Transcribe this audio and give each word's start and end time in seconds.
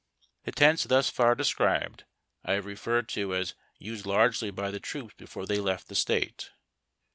The 0.45 0.51
tents 0.51 0.85
thus 0.85 1.11
far 1.11 1.35
described 1.35 2.05
I 2.43 2.53
have 2.53 2.65
referred 2.65 3.07
to 3.09 3.35
as 3.35 3.53
used 3.77 4.07
largely 4.07 4.49
by 4.49 4.71
the 4.71 4.79
troops 4.79 5.13
before 5.15 5.45
they 5.45 5.59
left 5.59 5.89
the 5.89 5.93
State. 5.93 6.49